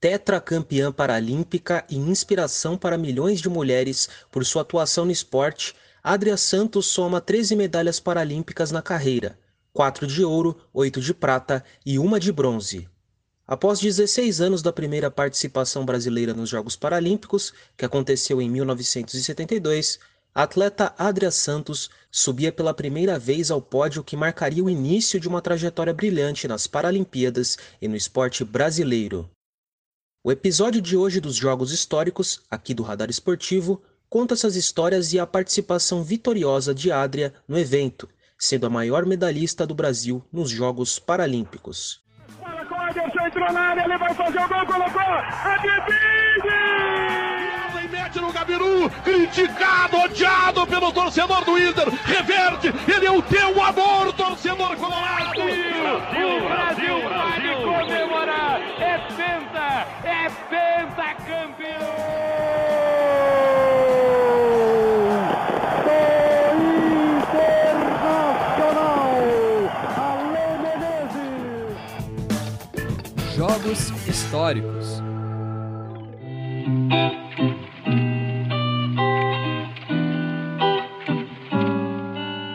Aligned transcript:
Tetracampeã 0.00 0.92
paralímpica 0.92 1.84
e 1.90 1.96
inspiração 1.96 2.78
para 2.78 2.96
milhões 2.96 3.40
de 3.40 3.48
mulheres 3.48 4.08
por 4.30 4.46
sua 4.46 4.62
atuação 4.62 5.04
no 5.04 5.10
esporte, 5.10 5.74
Adria 6.00 6.36
Santos 6.36 6.86
soma 6.86 7.20
13 7.20 7.56
medalhas 7.56 7.98
paralímpicas 7.98 8.70
na 8.70 8.80
carreira, 8.80 9.36
4 9.72 10.06
de 10.06 10.22
ouro, 10.22 10.56
8 10.72 11.00
de 11.00 11.12
prata 11.12 11.64
e 11.84 11.98
uma 11.98 12.20
de 12.20 12.30
bronze. 12.30 12.88
Após 13.44 13.80
16 13.80 14.40
anos 14.40 14.62
da 14.62 14.72
primeira 14.72 15.10
participação 15.10 15.84
brasileira 15.84 16.32
nos 16.32 16.48
Jogos 16.48 16.76
Paralímpicos, 16.76 17.52
que 17.76 17.84
aconteceu 17.84 18.40
em 18.40 18.48
1972, 18.48 19.98
a 20.32 20.44
atleta 20.44 20.94
Adria 20.96 21.32
Santos 21.32 21.90
subia 22.08 22.52
pela 22.52 22.72
primeira 22.72 23.18
vez 23.18 23.50
ao 23.50 23.60
pódio 23.60 24.04
que 24.04 24.16
marcaria 24.16 24.62
o 24.62 24.70
início 24.70 25.18
de 25.18 25.26
uma 25.26 25.42
trajetória 25.42 25.92
brilhante 25.92 26.46
nas 26.46 26.68
Paralimpíadas 26.68 27.58
e 27.82 27.88
no 27.88 27.96
esporte 27.96 28.44
brasileiro. 28.44 29.28
O 30.28 30.30
episódio 30.30 30.82
de 30.82 30.94
hoje 30.94 31.22
dos 31.22 31.36
Jogos 31.36 31.72
Históricos, 31.72 32.42
aqui 32.50 32.74
do 32.74 32.82
Radar 32.82 33.08
Esportivo, 33.08 33.82
conta 34.10 34.34
essas 34.34 34.56
histórias 34.56 35.14
e 35.14 35.18
a 35.18 35.26
participação 35.26 36.04
vitoriosa 36.04 36.74
de 36.74 36.92
Adria 36.92 37.32
no 37.48 37.58
evento, 37.58 38.06
sendo 38.38 38.66
a 38.66 38.68
maior 38.68 39.06
medalhista 39.06 39.66
do 39.66 39.74
Brasil 39.74 40.22
nos 40.30 40.50
Jogos 40.50 40.98
Paralímpicos. 40.98 42.02
Bola 42.38 42.66
com 42.66 42.88
Ederson, 42.88 43.26
entrou 43.26 43.50
na 43.54 43.60
área, 43.70 43.84
ele 43.84 43.96
vai 43.96 44.14
fazer 44.14 44.38
o 44.38 44.48
gol, 44.48 44.66
colocou, 44.66 45.02
E 47.82 47.88
mete 47.88 48.20
no 48.20 48.30
Gabiru, 48.30 48.90
criticado, 49.02 49.96
odiado 49.96 50.66
pelo 50.66 50.92
torcedor 50.92 51.42
do 51.46 51.56
Inter, 51.56 51.88
reverte, 52.04 52.66
ele 52.86 53.06
é 53.06 53.10
o 53.10 53.22
teu 53.22 53.62
amor, 53.62 54.12
torcedor 54.12 54.76
colorado! 54.76 54.97
É 60.28 60.84
pentacampeão! 60.84 61.88
Jogos 73.34 73.90
Históricos. 74.06 75.00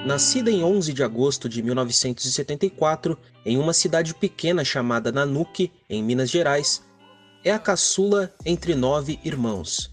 Nascida 0.06 0.52
em 0.52 0.64
11 0.64 0.94
de 0.94 1.02
agosto 1.02 1.50
de 1.50 1.64
1974 1.64 3.18
em 3.44 3.58
uma 3.58 3.74
cidade 3.74 4.14
pequena 4.14 4.64
chamada 4.64 5.12
Nanuque, 5.12 5.72
em 5.90 6.04
Minas 6.04 6.30
Gerais, 6.30 6.84
é 7.44 7.52
a 7.52 7.60
caçula 7.60 8.34
entre 8.46 8.74
nove 8.74 9.20
irmãos. 9.24 9.92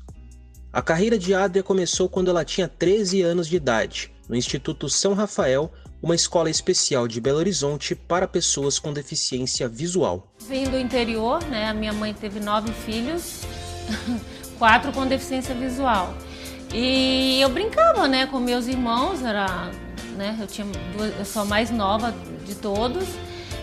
A 0.72 0.80
carreira 0.80 1.18
de 1.18 1.34
Adria 1.34 1.62
começou 1.62 2.08
quando 2.08 2.30
ela 2.30 2.44
tinha 2.44 2.68
13 2.68 3.22
anos 3.22 3.48
de 3.48 3.56
idade, 3.56 4.12
no 4.28 4.36
Instituto 4.36 4.88
São 4.88 5.14
Rafael, 5.14 5.72
uma 6.00 6.14
escola 6.14 6.48
especial 6.48 7.08
de 7.08 7.20
Belo 7.20 7.38
Horizonte 7.38 7.94
para 7.94 8.28
pessoas 8.28 8.78
com 8.78 8.92
deficiência 8.92 9.68
visual. 9.68 10.32
Vim 10.48 10.64
do 10.64 10.78
interior, 10.78 11.42
né? 11.44 11.68
A 11.68 11.74
minha 11.74 11.92
mãe 11.92 12.14
teve 12.14 12.38
nove 12.38 12.72
filhos, 12.72 13.42
quatro 14.56 14.92
com 14.92 15.06
deficiência 15.06 15.54
visual. 15.54 16.14
E 16.72 17.40
eu 17.40 17.48
brincava, 17.48 18.06
né, 18.06 18.26
com 18.26 18.38
meus 18.38 18.68
irmãos, 18.68 19.22
era, 19.24 19.72
né, 20.16 20.38
eu 20.40 20.46
tinha 20.46 20.66
duas, 20.96 21.18
eu 21.18 21.24
sou 21.24 21.42
a 21.42 21.44
mais 21.44 21.68
nova 21.70 22.14
de 22.46 22.54
todos. 22.54 23.04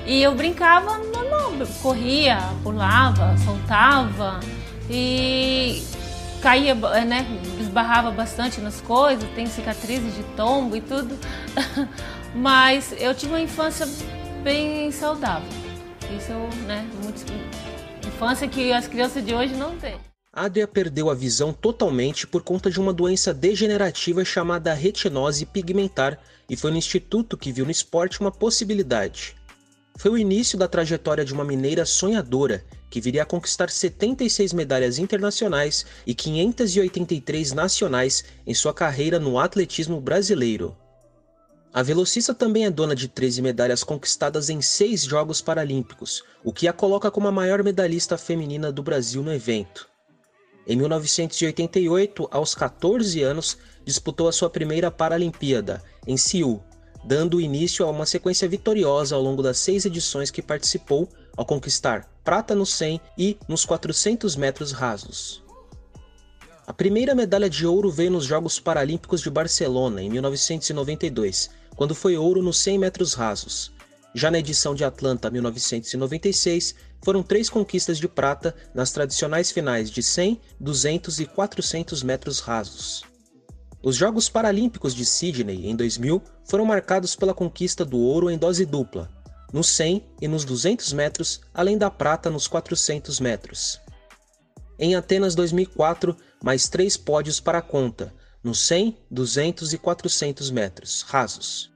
E 0.05 0.21
eu 0.21 0.35
brincava 0.35 0.99
corria, 1.81 2.39
pulava, 2.63 3.35
soltava 3.37 4.39
e 4.89 5.83
caía, 6.41 6.75
né, 6.75 7.25
esbarrava 7.59 8.11
bastante 8.11 8.61
nas 8.61 8.81
coisas, 8.81 9.27
tem 9.31 9.45
cicatrizes 9.47 10.15
de 10.15 10.23
tombo 10.35 10.75
e 10.75 10.81
tudo. 10.81 11.17
Mas 12.35 12.93
eu 12.97 13.13
tive 13.15 13.31
uma 13.31 13.41
infância 13.41 13.87
bem 14.43 14.91
saudável. 14.91 15.49
Isso, 16.15 16.31
né, 16.65 16.87
muito, 17.03 17.25
infância 18.07 18.47
que 18.47 18.71
as 18.71 18.87
crianças 18.87 19.25
de 19.25 19.33
hoje 19.33 19.53
não 19.55 19.75
têm. 19.77 19.97
Adria 20.31 20.67
perdeu 20.67 21.09
a 21.09 21.15
visão 21.15 21.51
totalmente 21.51 22.27
por 22.27 22.43
conta 22.43 22.69
de 22.69 22.79
uma 22.79 22.93
doença 22.93 23.33
degenerativa 23.33 24.23
chamada 24.23 24.73
retinose 24.73 25.47
pigmentar 25.47 26.19
e 26.47 26.55
foi 26.55 26.69
no 26.69 26.77
instituto 26.77 27.35
que 27.35 27.51
viu 27.51 27.65
no 27.65 27.71
esporte 27.71 28.21
uma 28.21 28.31
possibilidade. 28.31 29.35
Foi 29.97 30.11
o 30.11 30.17
início 30.17 30.59
da 30.59 30.67
trajetória 30.67 31.25
de 31.25 31.33
uma 31.33 31.43
mineira 31.43 31.83
sonhadora 31.83 32.63
que 32.87 33.01
viria 33.01 33.23
a 33.23 33.25
conquistar 33.25 33.71
76 33.71 34.53
medalhas 34.53 34.99
internacionais 34.99 35.87
e 36.05 36.13
583 36.13 37.51
nacionais 37.53 38.23
em 38.45 38.53
sua 38.53 38.75
carreira 38.75 39.19
no 39.19 39.39
atletismo 39.39 39.99
brasileiro. 39.99 40.77
A 41.73 41.81
velocista 41.81 42.31
também 42.31 42.65
é 42.65 42.69
dona 42.69 42.95
de 42.95 43.07
13 43.07 43.41
medalhas 43.41 43.83
conquistadas 43.83 44.51
em 44.51 44.61
seis 44.61 45.03
Jogos 45.03 45.41
Paralímpicos, 45.41 46.23
o 46.43 46.53
que 46.53 46.67
a 46.67 46.73
coloca 46.73 47.09
como 47.09 47.27
a 47.27 47.31
maior 47.31 47.63
medalhista 47.63 48.19
feminina 48.19 48.71
do 48.71 48.83
Brasil 48.83 49.23
no 49.23 49.33
evento. 49.33 49.89
Em 50.67 50.75
1988, 50.75 52.27
aos 52.29 52.53
14 52.53 53.23
anos, 53.23 53.57
disputou 53.83 54.27
a 54.27 54.31
sua 54.31 54.49
primeira 54.49 54.91
Paralimpíada, 54.91 55.81
em 56.05 56.17
Seul, 56.17 56.63
dando 57.03 57.41
início 57.41 57.85
a 57.85 57.89
uma 57.89 58.05
sequência 58.05 58.47
vitoriosa 58.47 59.15
ao 59.15 59.21
longo 59.21 59.41
das 59.41 59.57
seis 59.57 59.85
edições 59.85 60.31
que 60.31 60.41
participou, 60.41 61.09
ao 61.35 61.45
conquistar 61.45 62.09
prata 62.23 62.53
no 62.53 62.65
100 62.65 62.99
e 63.17 63.37
nos 63.47 63.63
400 63.63 64.35
metros 64.35 64.73
rasos. 64.73 65.41
A 66.65 66.73
primeira 66.73 67.15
medalha 67.15 67.49
de 67.49 67.65
ouro 67.65 67.89
veio 67.89 68.11
nos 68.11 68.25
Jogos 68.25 68.59
Paralímpicos 68.59 69.21
de 69.21 69.29
Barcelona, 69.29 70.01
em 70.01 70.09
1992, 70.09 71.49
quando 71.77 71.95
foi 71.95 72.17
ouro 72.17 72.43
nos 72.43 72.57
100 72.59 72.79
metros 72.79 73.13
rasos. 73.13 73.71
Já 74.13 74.29
na 74.29 74.39
edição 74.39 74.75
de 74.75 74.83
Atlanta 74.83 75.29
1996, 75.29 76.75
foram 77.01 77.23
três 77.23 77.49
conquistas 77.49 77.97
de 77.97 78.09
prata 78.09 78.53
nas 78.73 78.91
tradicionais 78.91 79.49
finais 79.49 79.89
de 79.89 80.03
100, 80.03 80.41
200 80.59 81.19
e 81.21 81.25
400 81.25 82.03
metros 82.03 82.41
rasos. 82.41 83.03
Os 83.87 83.95
Jogos 83.95 84.27
Paralímpicos 84.27 84.93
de 84.93 85.05
Sydney, 85.05 85.65
em 85.65 85.73
2000, 85.73 86.21
foram 86.43 86.65
marcados 86.65 87.15
pela 87.15 87.33
conquista 87.33 87.85
do 87.85 87.97
ouro 87.97 88.29
em 88.29 88.37
dose 88.37 88.65
dupla, 88.65 89.09
nos 89.53 89.69
100 89.69 90.03
e 90.21 90.27
nos 90.27 90.43
200 90.43 90.91
metros, 90.91 91.39
além 91.53 91.77
da 91.77 91.89
prata 91.89 92.29
nos 92.29 92.49
400 92.49 93.21
metros. 93.21 93.79
Em 94.77 94.93
Atenas 94.97 95.35
2004, 95.35 96.17
mais 96.43 96.67
três 96.67 96.97
pódios 96.97 97.39
para 97.39 97.59
a 97.59 97.61
conta, 97.61 98.13
nos 98.43 98.59
100, 98.59 98.97
200 99.09 99.71
e 99.71 99.77
400 99.77 100.51
metros 100.51 101.03
rasos. 101.03 101.71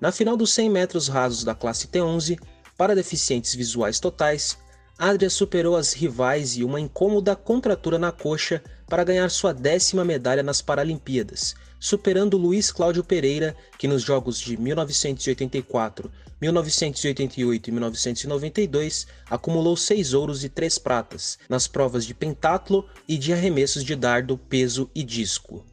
Na 0.00 0.12
final 0.12 0.36
dos 0.36 0.52
100 0.52 0.70
metros 0.70 1.08
rasos 1.08 1.42
da 1.42 1.52
classe 1.52 1.88
T11, 1.88 2.38
para 2.78 2.94
deficientes 2.94 3.56
visuais 3.56 3.98
totais, 3.98 4.56
Adria 4.96 5.28
superou 5.28 5.74
as 5.74 5.94
rivais 5.94 6.56
e 6.56 6.62
uma 6.62 6.80
incômoda 6.80 7.34
contratura 7.34 7.98
na 7.98 8.12
coxa 8.12 8.62
para 8.86 9.04
ganhar 9.04 9.30
sua 9.30 9.52
décima 9.52 10.04
medalha 10.04 10.42
nas 10.42 10.60
Paralimpíadas, 10.60 11.54
superando 11.80 12.36
Luiz 12.36 12.70
Cláudio 12.70 13.04
Pereira, 13.04 13.56
que 13.78 13.88
nos 13.88 14.02
Jogos 14.02 14.38
de 14.38 14.56
1984, 14.56 16.10
1988 16.40 17.68
e 17.68 17.72
1992 17.72 19.06
acumulou 19.30 19.76
seis 19.76 20.12
ouros 20.12 20.44
e 20.44 20.48
três 20.48 20.78
pratas 20.78 21.38
nas 21.48 21.66
provas 21.66 22.04
de 22.04 22.14
pentatlo 22.14 22.88
e 23.08 23.16
de 23.16 23.32
arremessos 23.32 23.84
de 23.84 23.96
dardo, 23.96 24.36
peso 24.36 24.90
e 24.94 25.02
disco. 25.02 25.64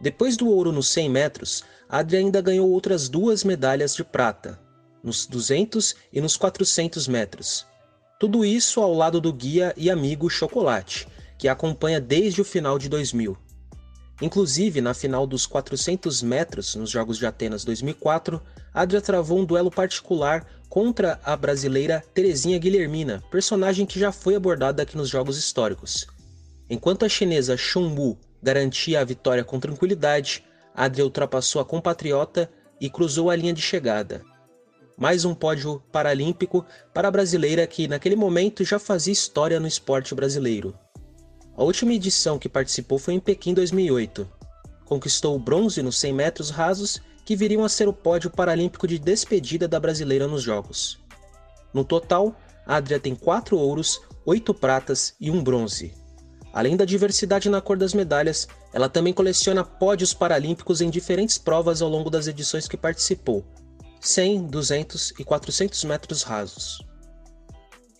Depois 0.00 0.36
do 0.36 0.48
ouro 0.48 0.70
nos 0.70 0.88
100 0.88 1.10
metros, 1.10 1.64
Adria 1.88 2.20
ainda 2.20 2.40
ganhou 2.40 2.70
outras 2.70 3.08
duas 3.08 3.44
medalhas 3.44 3.94
de 3.94 4.04
prata, 4.04 4.60
nos 5.02 5.26
200 5.26 5.94
e 6.12 6.20
nos 6.20 6.36
400 6.36 7.08
metros. 7.08 7.66
Tudo 8.18 8.44
isso 8.44 8.80
ao 8.80 8.92
lado 8.94 9.20
do 9.20 9.32
guia 9.32 9.72
e 9.76 9.90
amigo 9.90 10.28
Chocolate, 10.30 11.06
que 11.44 11.48
acompanha 11.50 12.00
desde 12.00 12.40
o 12.40 12.44
final 12.44 12.78
de 12.78 12.88
2000. 12.88 13.36
Inclusive, 14.22 14.80
na 14.80 14.94
final 14.94 15.26
dos 15.26 15.44
400 15.44 16.22
metros 16.22 16.74
nos 16.74 16.88
Jogos 16.88 17.18
de 17.18 17.26
Atenas 17.26 17.66
2004, 17.66 18.40
Adria 18.72 18.98
travou 19.02 19.38
um 19.38 19.44
duelo 19.44 19.70
particular 19.70 20.46
contra 20.70 21.20
a 21.22 21.36
brasileira 21.36 22.02
Terezinha 22.14 22.58
Guilhermina, 22.58 23.22
personagem 23.30 23.84
que 23.84 24.00
já 24.00 24.10
foi 24.10 24.36
abordada 24.36 24.82
aqui 24.82 24.96
nos 24.96 25.10
Jogos 25.10 25.36
Históricos. 25.36 26.06
Enquanto 26.70 27.04
a 27.04 27.10
chinesa 27.10 27.58
Chun 27.58 27.94
Wu 27.94 28.18
garantia 28.42 29.00
a 29.00 29.04
vitória 29.04 29.44
com 29.44 29.60
tranquilidade, 29.60 30.42
Adria 30.74 31.04
ultrapassou 31.04 31.60
a 31.60 31.64
compatriota 31.66 32.50
e 32.80 32.88
cruzou 32.88 33.28
a 33.28 33.36
linha 33.36 33.52
de 33.52 33.60
chegada. 33.60 34.22
Mais 34.96 35.26
um 35.26 35.34
pódio 35.34 35.82
paralímpico 35.92 36.64
para 36.94 37.08
a 37.08 37.10
brasileira 37.10 37.66
que 37.66 37.86
naquele 37.86 38.16
momento 38.16 38.64
já 38.64 38.78
fazia 38.78 39.12
história 39.12 39.60
no 39.60 39.66
esporte 39.68 40.14
brasileiro. 40.14 40.74
A 41.56 41.62
última 41.62 41.92
edição 41.92 42.36
que 42.36 42.48
participou 42.48 42.98
foi 42.98 43.14
em 43.14 43.20
Pequim 43.20 43.54
2008. 43.54 44.28
Conquistou 44.84 45.36
o 45.36 45.38
bronze 45.38 45.82
nos 45.82 45.96
100 45.98 46.12
metros 46.12 46.50
rasos, 46.50 47.00
que 47.24 47.36
viriam 47.36 47.64
a 47.64 47.68
ser 47.68 47.86
o 47.86 47.92
pódio 47.92 48.28
paralímpico 48.28 48.88
de 48.88 48.98
despedida 48.98 49.68
da 49.68 49.78
brasileira 49.78 50.26
nos 50.26 50.42
Jogos. 50.42 50.98
No 51.72 51.84
total, 51.84 52.34
Adria 52.66 52.98
tem 52.98 53.14
4 53.14 53.56
ouros, 53.56 54.00
oito 54.26 54.52
pratas 54.52 55.14
e 55.20 55.30
um 55.30 55.42
bronze. 55.42 55.94
Além 56.52 56.76
da 56.76 56.84
diversidade 56.84 57.48
na 57.48 57.60
cor 57.60 57.76
das 57.76 57.94
medalhas, 57.94 58.48
ela 58.72 58.88
também 58.88 59.12
coleciona 59.12 59.62
pódios 59.64 60.12
paralímpicos 60.12 60.80
em 60.80 60.90
diferentes 60.90 61.38
provas 61.38 61.80
ao 61.80 61.88
longo 61.88 62.10
das 62.10 62.26
edições 62.26 62.66
que 62.66 62.76
participou: 62.76 63.44
100, 64.00 64.48
200 64.48 65.14
e 65.20 65.24
400 65.24 65.84
metros 65.84 66.22
rasos. 66.22 66.84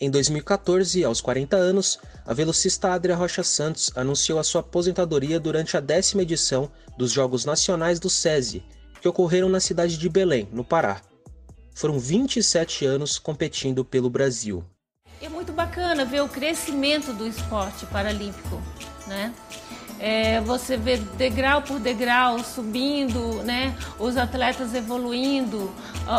Em 0.01 0.11
2014, 0.11 1.05
aos 1.05 1.21
40 1.21 1.57
anos, 1.57 1.99
a 2.27 2.35
velocista 2.35 2.93
Adria 2.93 3.15
Rocha 3.15 3.45
Santos 3.45 3.93
anunciou 3.95 4.41
a 4.41 4.45
sua 4.45 4.61
aposentadoria 4.61 5.39
durante 5.39 5.77
a 5.77 5.81
décima 5.81 6.23
edição 6.23 6.71
dos 6.99 7.13
Jogos 7.13 7.45
Nacionais 7.45 8.01
do 8.01 8.11
SESI, 8.11 8.65
que 9.01 9.09
ocorreram 9.09 9.49
na 9.49 9.61
cidade 9.61 9.97
de 9.97 10.09
Belém, 10.09 10.49
no 10.53 10.65
Pará. 10.65 11.01
Foram 11.75 11.99
27 11.99 12.85
anos 12.85 13.19
competindo 13.19 13.85
pelo 13.85 14.11
Brasil. 14.11 14.65
É 15.23 15.29
muito 15.29 15.53
bacana 15.53 16.05
ver 16.05 16.23
o 16.23 16.29
crescimento 16.29 17.13
do 17.13 17.27
esporte 17.27 17.87
paralímpico, 17.87 18.61
né? 19.07 19.33
É, 20.01 20.41
você 20.41 20.77
vê 20.77 20.97
degrau 20.97 21.63
por 21.63 21.79
degrau 21.79 22.43
subindo, 22.43 23.43
né? 23.45 23.77
Os 23.99 24.17
atletas 24.17 24.75
evoluindo, 24.75 25.73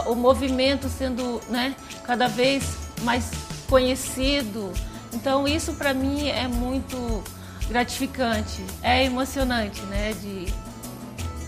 o 0.07 0.15
movimento 0.15 0.87
sendo, 0.87 1.41
né? 1.49 1.75
Cada 2.03 2.27
vez 2.27 2.63
mais 3.01 3.29
conhecido. 3.67 4.71
Então 5.13 5.47
isso 5.47 5.73
para 5.73 5.93
mim 5.93 6.27
é 6.27 6.47
muito 6.47 7.23
gratificante, 7.67 8.63
é 8.81 9.05
emocionante, 9.05 9.81
né? 9.83 10.13
De 10.13 10.45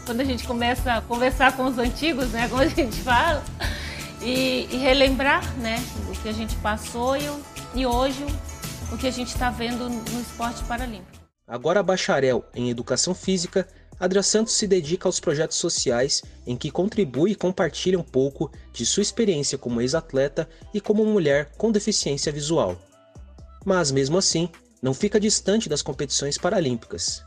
quando 0.06 0.22
a 0.22 0.24
gente 0.24 0.48
começa 0.48 0.94
a 0.94 1.02
conversar 1.02 1.56
com 1.56 1.66
os 1.66 1.78
antigos, 1.78 2.30
né? 2.30 2.48
Como 2.48 2.62
a 2.62 2.68
gente 2.68 2.98
fala 3.02 3.44
e, 4.22 4.68
e 4.72 4.78
relembrar 4.78 5.44
né, 5.58 5.78
o 6.10 6.22
que 6.22 6.30
a 6.30 6.34
gente 6.34 6.56
passou 6.58 7.16
e, 7.16 7.30
e 7.76 7.86
hoje 7.86 8.26
o 8.92 8.98
que 8.98 9.08
a 9.08 9.12
gente 9.12 9.28
está 9.28 9.50
vendo 9.50 9.90
no 9.90 10.22
esporte 10.22 10.64
paralímpico. 10.64 11.18
Agora 11.48 11.84
bacharel 11.84 12.46
em 12.54 12.70
Educação 12.70 13.14
Física, 13.14 13.68
Adria 14.00 14.22
Santos 14.22 14.54
se 14.54 14.68
dedica 14.68 15.08
aos 15.08 15.20
projetos 15.20 15.58
sociais 15.58 16.22
em 16.46 16.56
que 16.56 16.70
contribui 16.70 17.32
e 17.32 17.36
compartilha 17.36 18.00
um 18.00 18.04
pouco 18.04 18.52
de 18.72 18.86
sua 18.86 19.02
experiência 19.02 19.58
como 19.58 19.82
ex-atleta 19.82 20.48
e 20.74 20.80
como 20.80 21.06
mulher 21.06 21.52
com 21.58 21.72
deficiência 21.72 22.32
visual. 22.32 22.80
Mas 23.66 23.92
mesmo 23.92 24.18
assim, 24.18 24.50
não 24.82 24.94
fica 24.94 25.20
distante 25.20 25.68
das 25.68 25.82
competições 25.82 26.38
paralímpicas. 26.38 27.24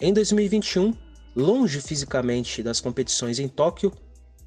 Em 0.00 0.12
2021, 0.12 0.94
longe 1.36 1.80
fisicamente 1.80 2.62
das 2.62 2.80
competições 2.80 3.38
em 3.38 3.48
Tóquio, 3.48 3.92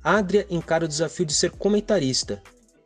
Adria 0.03 0.47
encara 0.49 0.85
o 0.85 0.87
desafio 0.87 1.25
de 1.25 1.33
ser 1.33 1.51
comentarista. 1.51 2.41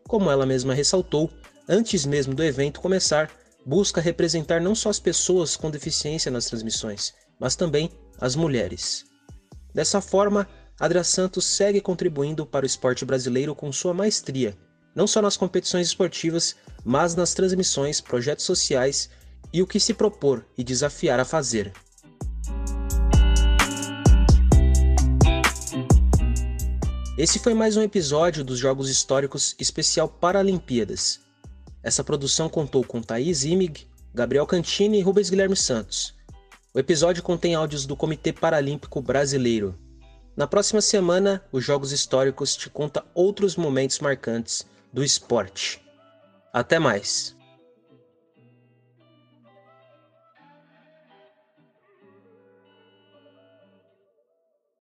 Como 0.07 0.29
ela 0.29 0.45
mesma 0.45 0.73
ressaltou, 0.73 1.31
antes 1.67 2.05
mesmo 2.05 2.35
do 2.35 2.43
evento 2.43 2.81
começar, 2.81 3.31
busca 3.65 4.01
representar 4.01 4.59
não 4.59 4.75
só 4.75 4.89
as 4.89 4.99
pessoas 4.99 5.55
com 5.55 5.71
deficiência 5.71 6.29
nas 6.29 6.45
transmissões, 6.45 7.13
mas 7.39 7.55
também 7.55 7.89
as 8.19 8.35
mulheres. 8.35 9.05
Dessa 9.73 9.99
forma, 10.01 10.47
Adria 10.79 11.03
Santos 11.03 11.45
segue 11.45 11.81
contribuindo 11.81 12.45
para 12.45 12.63
o 12.63 12.67
esporte 12.67 13.05
brasileiro 13.05 13.55
com 13.55 13.71
sua 13.71 13.93
maestria, 13.93 14.57
não 14.95 15.07
só 15.07 15.21
nas 15.21 15.37
competições 15.37 15.87
esportivas, 15.87 16.55
mas 16.83 17.15
nas 17.15 17.33
transmissões, 17.33 17.99
projetos 17.99 18.45
sociais 18.45 19.09
e 19.51 19.61
o 19.61 19.67
que 19.67 19.79
se 19.79 19.93
propor 19.93 20.45
e 20.57 20.63
desafiar 20.63 21.19
a 21.19 21.25
fazer. 21.25 21.71
Esse 27.17 27.39
foi 27.39 27.53
mais 27.53 27.77
um 27.77 27.81
episódio 27.81 28.43
dos 28.43 28.59
Jogos 28.59 28.89
Históricos 28.89 29.55
Especial 29.57 30.09
Paralimpíadas. 30.09 31.21
Essa 31.81 32.03
produção 32.03 32.49
contou 32.49 32.83
com 32.83 33.01
Thaís 33.01 33.45
Imig, 33.45 33.87
Gabriel 34.13 34.45
Cantini 34.45 34.99
e 34.99 35.01
Rubens 35.01 35.29
Guilherme 35.29 35.55
Santos. 35.55 36.13
O 36.75 36.79
episódio 36.79 37.23
contém 37.23 37.55
áudios 37.55 37.85
do 37.85 37.95
Comitê 37.95 38.33
Paralímpico 38.33 39.01
Brasileiro. 39.01 39.79
Na 40.35 40.45
próxima 40.45 40.81
semana, 40.81 41.41
os 41.49 41.63
Jogos 41.63 41.93
Históricos 41.93 42.53
te 42.53 42.69
conta 42.69 43.05
outros 43.13 43.55
momentos 43.55 44.01
marcantes 44.01 44.67
do 44.91 45.01
esporte. 45.01 45.81
Até 46.51 46.77
mais! 46.77 47.33